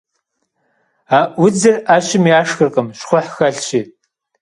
Аӏуудзыр 1.19 1.75
ӏэщым 1.85 2.23
яшхыркъым, 2.39 2.87
щхъухь 2.97 3.31
хэлъщи. 3.35 3.81